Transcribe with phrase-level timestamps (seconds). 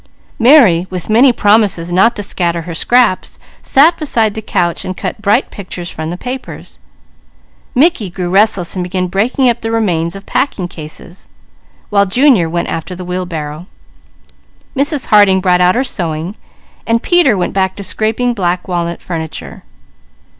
[0.39, 5.51] Mary with many promises not to scatter her scraps, sat beside the couch, cutting bright
[5.51, 6.79] pictures from the papers.
[7.75, 11.27] Mickey grew restless and began breaking up the remains of packing cases,
[11.91, 13.67] while Junior went after the wheelbarrow.
[14.75, 15.05] Mrs.
[15.05, 16.33] Harding brought out her sewing,
[16.87, 19.61] and Peter went back to scraping black walnut furniture.